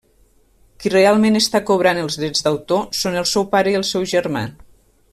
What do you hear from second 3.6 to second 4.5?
i el seu germà.